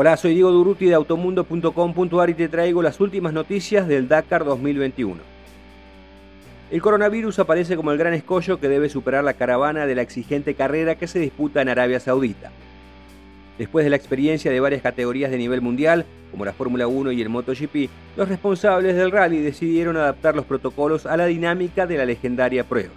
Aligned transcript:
Hola, 0.00 0.16
soy 0.16 0.34
Diego 0.34 0.52
Duruti 0.52 0.86
de 0.86 0.94
automundo.com.ar 0.94 2.30
y 2.30 2.34
te 2.34 2.48
traigo 2.48 2.82
las 2.82 3.00
últimas 3.00 3.32
noticias 3.32 3.88
del 3.88 4.06
Dakar 4.06 4.44
2021. 4.44 5.16
El 6.70 6.80
coronavirus 6.80 7.40
aparece 7.40 7.74
como 7.74 7.90
el 7.90 7.98
gran 7.98 8.14
escollo 8.14 8.60
que 8.60 8.68
debe 8.68 8.90
superar 8.90 9.24
la 9.24 9.34
caravana 9.34 9.86
de 9.86 9.96
la 9.96 10.02
exigente 10.02 10.54
carrera 10.54 10.94
que 10.94 11.08
se 11.08 11.18
disputa 11.18 11.62
en 11.62 11.68
Arabia 11.68 11.98
Saudita. 11.98 12.52
Después 13.58 13.84
de 13.84 13.90
la 13.90 13.96
experiencia 13.96 14.52
de 14.52 14.60
varias 14.60 14.82
categorías 14.82 15.32
de 15.32 15.38
nivel 15.38 15.62
mundial, 15.62 16.06
como 16.30 16.44
la 16.44 16.52
Fórmula 16.52 16.86
1 16.86 17.10
y 17.10 17.20
el 17.20 17.28
MotoGP, 17.28 17.90
los 18.16 18.28
responsables 18.28 18.94
del 18.94 19.10
rally 19.10 19.40
decidieron 19.40 19.96
adaptar 19.96 20.36
los 20.36 20.44
protocolos 20.44 21.06
a 21.06 21.16
la 21.16 21.26
dinámica 21.26 21.88
de 21.88 21.98
la 21.98 22.04
legendaria 22.04 22.62
prueba. 22.62 22.92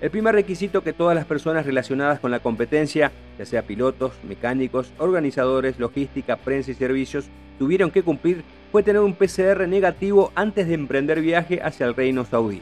El 0.00 0.10
primer 0.10 0.34
requisito 0.34 0.82
que 0.82 0.92
todas 0.92 1.14
las 1.14 1.24
personas 1.24 1.64
relacionadas 1.64 2.20
con 2.20 2.30
la 2.30 2.40
competencia, 2.40 3.12
ya 3.38 3.46
sea 3.46 3.62
pilotos, 3.62 4.12
mecánicos, 4.22 4.92
organizadores, 4.98 5.78
logística, 5.78 6.36
prensa 6.36 6.72
y 6.72 6.74
servicios, 6.74 7.26
tuvieron 7.58 7.90
que 7.90 8.02
cumplir 8.02 8.42
fue 8.72 8.82
tener 8.82 9.00
un 9.00 9.14
PCR 9.14 9.68
negativo 9.68 10.32
antes 10.34 10.66
de 10.66 10.74
emprender 10.74 11.20
viaje 11.20 11.60
hacia 11.62 11.86
el 11.86 11.94
reino 11.94 12.24
saudí. 12.24 12.60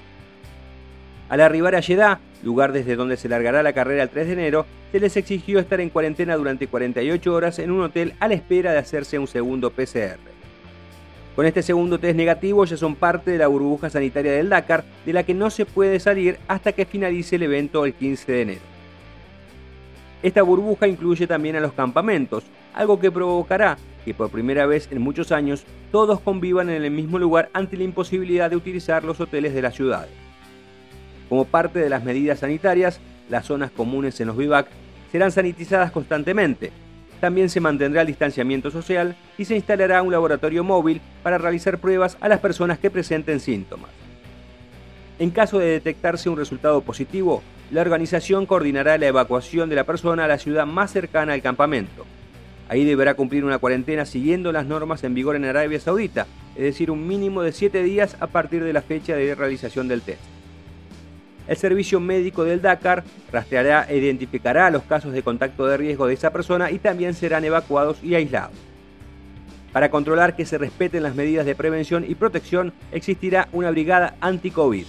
Al 1.30 1.40
arribar 1.40 1.74
a 1.74 1.80
Jeddah, 1.80 2.20
lugar 2.42 2.72
desde 2.72 2.96
donde 2.96 3.16
se 3.16 3.30
largará 3.30 3.62
la 3.62 3.72
carrera 3.72 4.02
el 4.02 4.10
3 4.10 4.26
de 4.26 4.32
enero, 4.34 4.66
se 4.92 5.00
les 5.00 5.16
exigió 5.16 5.58
estar 5.58 5.80
en 5.80 5.88
cuarentena 5.88 6.36
durante 6.36 6.66
48 6.66 7.34
horas 7.34 7.58
en 7.58 7.70
un 7.70 7.80
hotel 7.80 8.12
a 8.20 8.28
la 8.28 8.34
espera 8.34 8.72
de 8.72 8.78
hacerse 8.78 9.18
un 9.18 9.26
segundo 9.26 9.70
PCR. 9.70 10.31
Con 11.34 11.46
este 11.46 11.62
segundo 11.62 11.98
test 11.98 12.16
negativo 12.16 12.64
ya 12.66 12.76
son 12.76 12.94
parte 12.94 13.30
de 13.30 13.38
la 13.38 13.46
burbuja 13.46 13.88
sanitaria 13.88 14.32
del 14.32 14.50
Dakar, 14.50 14.84
de 15.06 15.12
la 15.14 15.22
que 15.22 15.32
no 15.32 15.48
se 15.48 15.64
puede 15.64 15.98
salir 15.98 16.38
hasta 16.46 16.72
que 16.72 16.84
finalice 16.84 17.36
el 17.36 17.44
evento 17.44 17.86
el 17.86 17.94
15 17.94 18.32
de 18.32 18.42
enero. 18.42 18.60
Esta 20.22 20.42
burbuja 20.42 20.86
incluye 20.86 21.26
también 21.26 21.56
a 21.56 21.60
los 21.60 21.72
campamentos, 21.72 22.44
algo 22.74 23.00
que 23.00 23.10
provocará 23.10 23.78
que 24.04 24.14
por 24.14 24.30
primera 24.30 24.66
vez 24.66 24.88
en 24.90 25.00
muchos 25.00 25.32
años 25.32 25.64
todos 25.90 26.20
convivan 26.20 26.68
en 26.68 26.82
el 26.82 26.90
mismo 26.90 27.18
lugar 27.18 27.48
ante 27.54 27.76
la 27.76 27.84
imposibilidad 27.84 28.50
de 28.50 28.56
utilizar 28.56 29.02
los 29.02 29.20
hoteles 29.20 29.54
de 29.54 29.62
la 29.62 29.70
ciudad. 29.70 30.08
Como 31.28 31.46
parte 31.46 31.78
de 31.78 31.88
las 31.88 32.04
medidas 32.04 32.40
sanitarias, 32.40 33.00
las 33.30 33.46
zonas 33.46 33.70
comunes 33.70 34.20
en 34.20 34.26
los 34.26 34.36
vivac 34.36 34.68
serán 35.10 35.32
sanitizadas 35.32 35.92
constantemente, 35.92 36.72
también 37.22 37.48
se 37.48 37.60
mantendrá 37.60 38.00
el 38.00 38.08
distanciamiento 38.08 38.72
social 38.72 39.14
y 39.38 39.44
se 39.44 39.54
instalará 39.54 40.02
un 40.02 40.10
laboratorio 40.10 40.64
móvil 40.64 41.00
para 41.22 41.38
realizar 41.38 41.78
pruebas 41.78 42.18
a 42.20 42.28
las 42.28 42.40
personas 42.40 42.80
que 42.80 42.90
presenten 42.90 43.38
síntomas. 43.38 43.90
En 45.20 45.30
caso 45.30 45.60
de 45.60 45.66
detectarse 45.66 46.28
un 46.28 46.36
resultado 46.36 46.80
positivo, 46.80 47.44
la 47.70 47.80
organización 47.80 48.44
coordinará 48.44 48.98
la 48.98 49.06
evacuación 49.06 49.68
de 49.68 49.76
la 49.76 49.84
persona 49.84 50.24
a 50.24 50.26
la 50.26 50.38
ciudad 50.38 50.66
más 50.66 50.90
cercana 50.90 51.34
al 51.34 51.42
campamento. 51.42 52.04
Ahí 52.68 52.84
deberá 52.84 53.14
cumplir 53.14 53.44
una 53.44 53.58
cuarentena 53.58 54.04
siguiendo 54.04 54.50
las 54.50 54.66
normas 54.66 55.04
en 55.04 55.14
vigor 55.14 55.36
en 55.36 55.44
Arabia 55.44 55.78
Saudita, 55.78 56.26
es 56.56 56.64
decir, 56.64 56.90
un 56.90 57.06
mínimo 57.06 57.42
de 57.42 57.52
7 57.52 57.84
días 57.84 58.16
a 58.18 58.26
partir 58.26 58.64
de 58.64 58.72
la 58.72 58.82
fecha 58.82 59.14
de 59.14 59.36
realización 59.36 59.86
del 59.86 60.02
test. 60.02 60.22
El 61.48 61.56
servicio 61.56 61.98
médico 61.98 62.44
del 62.44 62.62
Dakar 62.62 63.02
rastreará 63.32 63.86
e 63.88 63.96
identificará 63.96 64.70
los 64.70 64.84
casos 64.84 65.12
de 65.12 65.22
contacto 65.22 65.66
de 65.66 65.76
riesgo 65.76 66.06
de 66.06 66.14
esa 66.14 66.30
persona 66.30 66.70
y 66.70 66.78
también 66.78 67.14
serán 67.14 67.44
evacuados 67.44 68.02
y 68.02 68.14
aislados. 68.14 68.56
Para 69.72 69.90
controlar 69.90 70.36
que 70.36 70.44
se 70.44 70.58
respeten 70.58 71.02
las 71.02 71.14
medidas 71.14 71.46
de 71.46 71.54
prevención 71.54 72.04
y 72.06 72.14
protección, 72.14 72.72
existirá 72.92 73.48
una 73.52 73.70
brigada 73.70 74.16
anti-COVID. 74.20 74.84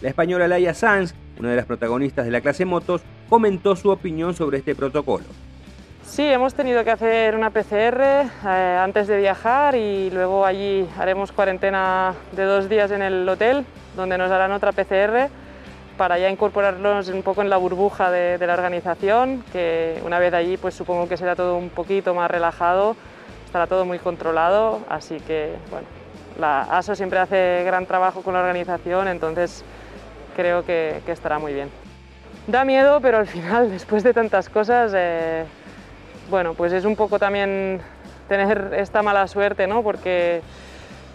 La 0.00 0.08
española 0.08 0.48
Laia 0.48 0.72
Sanz, 0.72 1.14
una 1.38 1.50
de 1.50 1.56
las 1.56 1.66
protagonistas 1.66 2.24
de 2.24 2.30
la 2.30 2.40
clase 2.40 2.64
motos, 2.64 3.02
comentó 3.28 3.76
su 3.76 3.90
opinión 3.90 4.34
sobre 4.34 4.58
este 4.58 4.74
protocolo. 4.74 5.26
Sí, 6.10 6.24
hemos 6.24 6.54
tenido 6.54 6.82
que 6.82 6.90
hacer 6.90 7.36
una 7.36 7.50
PCR 7.50 8.00
eh, 8.02 8.78
antes 8.82 9.06
de 9.06 9.16
viajar 9.16 9.76
y 9.76 10.10
luego 10.10 10.44
allí 10.44 10.84
haremos 10.98 11.30
cuarentena 11.30 12.14
de 12.32 12.42
dos 12.42 12.68
días 12.68 12.90
en 12.90 13.00
el 13.00 13.28
hotel, 13.28 13.64
donde 13.94 14.18
nos 14.18 14.28
harán 14.32 14.50
otra 14.50 14.72
PCR 14.72 15.30
para 15.96 16.18
ya 16.18 16.28
incorporarnos 16.28 17.06
un 17.10 17.22
poco 17.22 17.42
en 17.42 17.48
la 17.48 17.58
burbuja 17.58 18.10
de, 18.10 18.44
la 18.44 18.54
organización, 18.54 19.44
que 19.52 20.02
una 20.04 20.18
vez 20.18 20.34
allí 20.34 20.56
pues 20.56 20.74
supongo 20.74 21.08
que 21.08 21.16
será 21.16 21.36
todo 21.36 21.56
un 21.56 21.70
poquito 21.70 22.12
más 22.12 22.28
relajado, 22.28 22.96
estará 23.46 23.68
todo 23.68 23.84
muy 23.84 24.00
controlado, 24.00 24.80
así 24.88 25.20
que 25.20 25.54
bueno, 25.70 25.86
la 26.40 26.62
ASO 26.62 26.96
siempre 26.96 27.20
hace 27.20 27.62
gran 27.64 27.86
trabajo 27.86 28.22
con 28.22 28.34
la 28.34 28.40
organización, 28.40 29.06
entonces 29.06 29.64
creo 30.34 30.64
que, 30.64 31.02
estará 31.06 31.38
muy 31.38 31.54
bien. 31.54 31.70
Da 32.48 32.64
miedo, 32.64 33.00
pero 33.00 33.18
al 33.18 33.28
final, 33.28 33.70
después 33.70 34.02
de 34.02 34.12
tantas 34.12 34.48
cosas, 34.48 34.92
eh, 34.92 35.44
bueno, 36.30 36.54
pues 36.54 36.72
es 36.72 36.84
un 36.84 36.96
poco 36.96 37.18
también 37.18 37.80
tener 38.28 38.72
esta 38.76 39.02
mala 39.02 39.26
suerte, 39.26 39.66
¿no? 39.66 39.82
Porque 39.82 40.40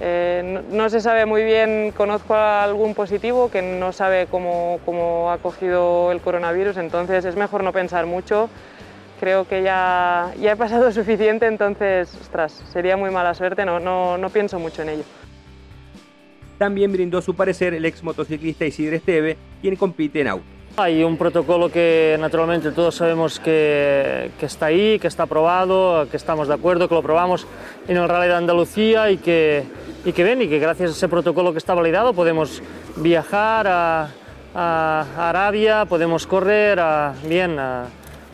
eh, 0.01 0.61
no, 0.69 0.89
se 0.89 0.99
sabe 0.99 1.25
muy 1.25 1.43
bien, 1.43 1.93
conozco 1.95 2.35
a 2.35 2.63
algún 2.63 2.93
positivo 2.93 3.49
que 3.49 3.61
no 3.61 3.93
sabe 3.93 4.27
cómo, 4.29 4.79
cómo, 4.85 5.31
ha 5.31 5.37
cogido 5.37 6.11
el 6.11 6.19
coronavirus, 6.19 6.77
entonces 6.77 7.23
es 7.23 7.35
mejor 7.35 7.63
no 7.63 7.71
pensar 7.71 8.05
mucho. 8.05 8.49
Creo 9.21 9.47
que 9.47 9.63
ya, 9.63 10.33
ya 10.39 10.51
he 10.51 10.55
pasado 10.57 10.91
suficiente, 10.91 11.45
entonces, 11.47 12.13
ostras, 12.21 12.63
sería 12.71 12.97
muy 12.97 13.09
mala 13.09 13.33
suerte, 13.33 13.65
no, 13.65 13.79
no, 13.79 14.17
no 14.17 14.29
pienso 14.29 14.59
mucho 14.59 14.81
en 14.81 14.89
ello. 14.89 15.03
También 16.57 16.91
brindó 16.91 17.21
su 17.21 17.33
parecer 17.35 17.73
el 17.73 17.85
ex 17.85 18.03
motociclista 18.03 18.65
Isidre 18.65 18.97
Esteve, 18.97 19.37
quien 19.61 19.75
compite 19.75 20.21
en 20.21 20.27
auto. 20.27 20.54
Hay 20.77 21.05
un 21.05 21.15
protocolo 21.15 21.69
que 21.71 22.17
naturalmente 22.19 22.71
todos 22.71 22.95
sabemos 22.95 23.39
que, 23.39 24.29
está 24.41 24.65
ahí, 24.65 24.99
que 24.99 25.07
está 25.07 25.23
aprobado, 25.23 26.05
que 26.11 26.17
estamos 26.17 26.49
de 26.49 26.53
acuerdo, 26.53 26.89
que 26.89 26.95
lo 26.95 27.01
probamos 27.01 27.47
en 27.87 27.95
el 27.95 28.09
Rally 28.09 28.27
de 28.27 28.35
Andalucía 28.35 29.09
y 29.09 29.15
que, 29.15 29.63
y 30.03 30.11
que 30.11 30.23
ven 30.25 30.41
y 30.41 30.49
que 30.49 30.59
gracias 30.59 30.89
a 30.89 30.93
ese 30.93 31.07
protocolo 31.07 31.53
que 31.53 31.59
está 31.59 31.73
validado 31.73 32.13
podemos 32.13 32.61
viajar 32.97 33.67
a, 33.67 34.09
Arabia, 35.17 35.85
podemos 35.85 36.27
correr, 36.27 36.81
bien, 37.27 37.57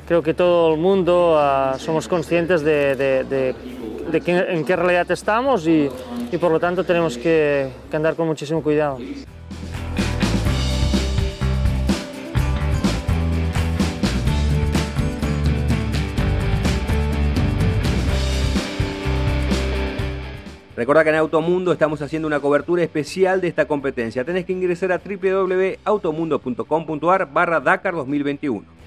creo 0.08 0.22
que 0.22 0.36
todo 0.36 0.74
el 0.74 0.80
mundo 0.80 1.40
somos 1.78 2.08
conscientes 2.08 2.62
de, 2.64 3.56
en 4.14 4.66
qué 4.66 4.76
realidad 4.76 5.10
estamos 5.12 5.68
y, 5.68 5.90
por 6.40 6.52
lo 6.52 6.60
tanto 6.60 6.84
tenemos 6.84 7.18
que 7.20 7.70
andar 7.92 8.16
con 8.16 8.28
muchísimo 8.28 8.64
cuidado. 8.64 8.98
Recuerda 20.82 21.04
que 21.04 21.12
en 21.12 21.18
Automundo 21.18 21.72
estamos 21.72 22.02
haciendo 22.02 22.28
una 22.28 22.40
cobertura 22.40 22.82
especial 22.82 23.40
de 23.40 23.50
esta 23.50 23.68
competencia. 23.68 24.26
Tenés 24.26 24.46
que 24.46 24.54
ingresar 24.54 24.92
a 24.92 24.98
www.automundo.com.ar 24.98 27.32
barra 27.32 27.60
Dakar 27.60 27.94
2021. 27.94 28.81